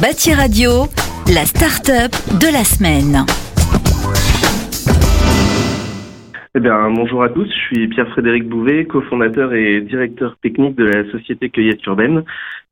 [0.00, 0.92] Bâti Radio,
[1.32, 3.24] la start-up de la semaine.
[6.54, 11.48] Eh bonjour à tous, je suis Pierre-Frédéric Bouvet, cofondateur et directeur technique de la société
[11.48, 12.24] Cueillette Urbaine.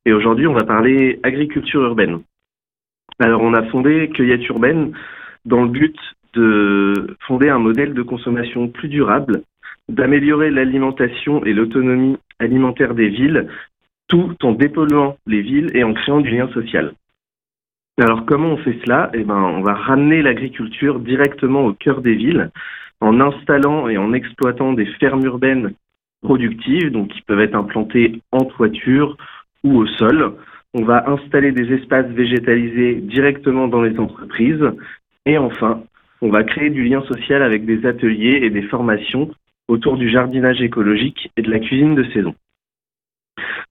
[0.05, 2.19] Et aujourd'hui, on va parler agriculture urbaine.
[3.19, 4.91] Alors, on a fondé Cueillette Urbaine
[5.45, 5.97] dans le but
[6.35, 9.41] de fonder un modèle de consommation plus durable,
[9.89, 13.47] d'améliorer l'alimentation et l'autonomie alimentaire des villes,
[14.07, 16.93] tout en dépolluant les villes et en créant du lien social.
[17.97, 19.09] Alors comment on fait cela?
[19.13, 22.51] Eh ben, on va ramener l'agriculture directement au cœur des villes
[22.99, 25.73] en installant et en exploitant des fermes urbaines
[26.21, 29.15] productives, donc qui peuvent être implantées en toiture
[29.63, 30.33] ou au sol.
[30.73, 34.65] On va installer des espaces végétalisés directement dans les entreprises.
[35.25, 35.83] Et enfin,
[36.21, 39.31] on va créer du lien social avec des ateliers et des formations
[39.69, 42.35] autour du jardinage écologique et de la cuisine de saison.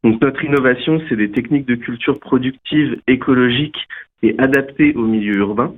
[0.02, 3.76] Donc notre innovation, c'est des techniques de culture productive, écologique
[4.24, 5.74] et adaptées au milieu urbain.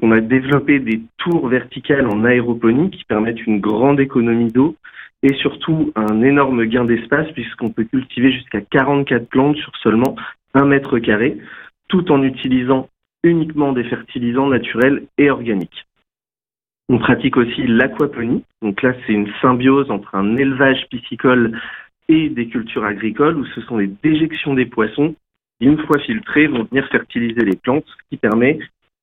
[0.00, 4.76] On a développé des tours verticales en aéroponie qui permettent une grande économie d'eau
[5.22, 10.16] et surtout un énorme gain d'espace puisqu'on peut cultiver jusqu'à 44 plantes sur seulement
[10.54, 11.36] un mètre carré,
[11.88, 12.88] tout en utilisant
[13.22, 15.86] uniquement des fertilisants naturels et organiques.
[16.88, 18.44] On pratique aussi l'aquaponie.
[18.62, 21.58] Donc là, c'est une symbiose entre un élevage piscicole
[22.08, 25.14] et des cultures agricoles où ce sont les déjections des poissons
[25.60, 28.58] une fois filtrées, vont venir fertiliser les plantes, ce qui permet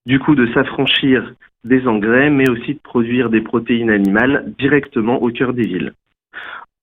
[0.06, 5.30] du coup de s'affranchir des engrais, mais aussi de produire des protéines animales directement au
[5.30, 5.94] cœur des villes.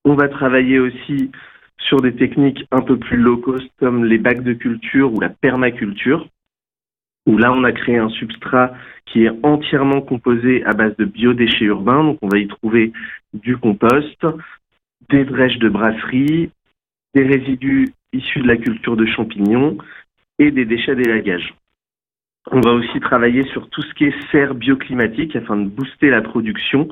[0.05, 1.30] On va travailler aussi
[1.78, 5.28] sur des techniques un peu plus low cost comme les bacs de culture ou la
[5.28, 6.28] permaculture,
[7.27, 8.72] où là on a créé un substrat
[9.06, 12.92] qui est entièrement composé à base de biodéchets urbains, donc on va y trouver
[13.32, 14.27] du compost,
[15.10, 16.50] des drèches de brasserie,
[17.14, 19.78] des résidus issus de la culture de champignons
[20.39, 21.55] et des déchets d'élagage.
[22.50, 26.23] On va aussi travailler sur tout ce qui est serre bioclimatique afin de booster la
[26.23, 26.89] production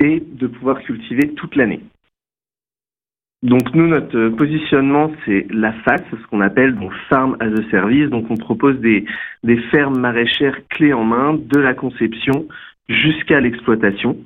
[0.00, 1.80] et de pouvoir cultiver toute l'année.
[3.42, 8.08] Donc nous, notre positionnement, c'est la face, ce qu'on appelle donc Farm as a Service.
[8.08, 9.04] Donc on propose des,
[9.42, 12.46] des fermes maraîchères clés en main de la conception
[12.88, 14.16] jusqu'à l'exploitation.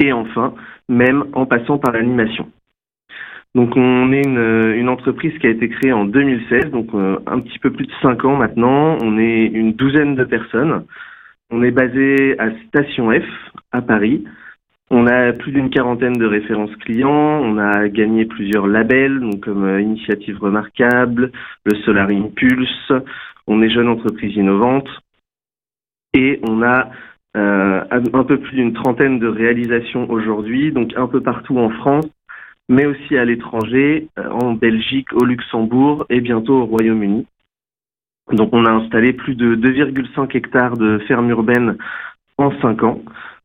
[0.00, 0.54] Et enfin,
[0.88, 2.50] même en passant par l'animation.
[3.54, 7.40] Donc on est une, une, entreprise qui a été créée en 2016, donc euh, un
[7.40, 8.98] petit peu plus de cinq ans maintenant.
[9.02, 10.84] On est une douzaine de personnes.
[11.50, 13.24] On est basé à Station F
[13.72, 14.24] à Paris.
[14.90, 17.40] On a plus d'une quarantaine de références clients.
[17.42, 21.32] On a gagné plusieurs labels, donc comme euh, Initiative Remarquable,
[21.64, 22.92] le Solar Impulse.
[23.46, 24.88] On est jeune entreprise innovante.
[26.14, 26.90] Et on a
[27.36, 32.08] euh, un peu plus d'une trentaine de réalisations aujourd'hui, donc un peu partout en France,
[32.68, 37.26] mais aussi à l'étranger, euh, en Belgique, au Luxembourg et bientôt au Royaume-Uni.
[38.32, 41.78] Donc on a installé plus de 2,5 hectares de fermes urbaines
[42.36, 43.00] en 5 ans,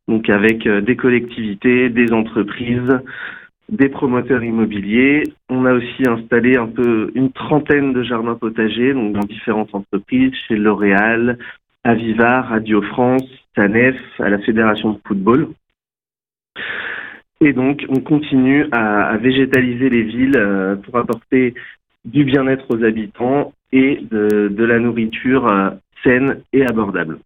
[0.08, 3.00] donc avec euh, des collectivités, des entreprises,
[3.70, 5.22] des promoteurs immobiliers.
[5.48, 10.34] On a aussi installé un peu une trentaine de jardins potagers, donc dans différentes entreprises,
[10.46, 11.38] chez L'Oréal,
[11.82, 13.24] Aviva, Radio France,
[13.54, 15.48] TANEF, à la Fédération de football.
[17.40, 21.54] Et donc, on continue à, végétaliser les villes euh, pour apporter
[22.04, 25.70] du bien-être aux habitants et de, la nourriture euh,
[26.02, 27.18] saine et abordable.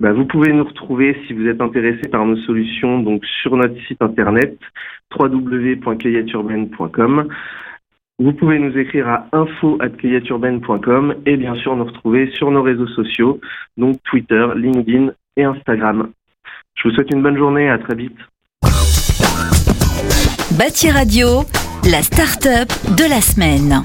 [0.00, 3.80] Bah, vous pouvez nous retrouver si vous êtes intéressé par nos solutions donc sur notre
[3.86, 4.58] site internet
[5.16, 7.28] www.cueilleturbaine.com.
[8.18, 13.38] Vous pouvez nous écrire à info@cueilleturbaine.com et bien sûr nous retrouver sur nos réseaux sociaux,
[13.76, 16.10] donc Twitter, LinkedIn et Instagram.
[16.74, 18.16] Je vous souhaite une bonne journée, à très vite.
[20.50, 21.44] Bâti Radio,
[21.90, 23.82] la start-up de la semaine.